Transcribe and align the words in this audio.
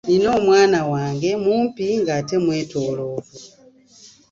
Nina 0.07 0.29
omwana 0.39 0.79
wange 0.91 1.29
mumpi 1.43 1.85
ng’ate 2.01 2.35
mwetooloovu. 2.43 3.35